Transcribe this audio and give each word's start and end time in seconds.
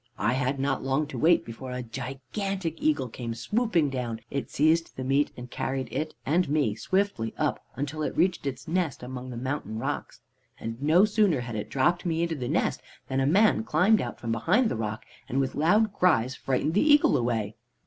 I 0.17 0.33
had 0.33 0.59
not 0.59 0.81
long 0.83 1.05
to 1.09 1.17
wait 1.19 1.45
before 1.45 1.69
a 1.71 1.83
gigantic 1.83 2.81
eagle 2.81 3.07
came 3.07 3.35
swooping 3.35 3.91
down. 3.91 4.19
It 4.31 4.49
seized 4.49 4.97
the 4.97 5.03
meat 5.03 5.29
and 5.37 5.51
carried 5.51 5.93
it 5.93 6.15
and 6.25 6.49
me 6.49 6.73
swiftly 6.73 7.35
up, 7.37 7.63
until 7.75 8.01
it 8.01 8.17
reached 8.17 8.47
its 8.47 8.67
nest 8.67 9.01
high 9.01 9.05
among 9.05 9.29
the 9.29 9.37
mountain 9.37 9.77
rocks. 9.77 10.21
And 10.59 10.81
no 10.81 11.05
sooner 11.05 11.41
had 11.41 11.55
it 11.55 11.69
dropped 11.69 12.03
me 12.03 12.23
into 12.23 12.33
the 12.33 12.49
nest, 12.49 12.81
than 13.09 13.19
a 13.19 13.27
man 13.27 13.63
climbed 13.63 14.01
out 14.01 14.19
from 14.19 14.31
behind 14.31 14.69
the 14.69 14.75
rock, 14.75 15.05
and 15.29 15.39
with 15.39 15.53
loud 15.53 15.93
cries 15.93 16.33
frightened 16.35 16.73
the 16.73 16.81
eagle 16.81 17.15
away. 17.15 17.53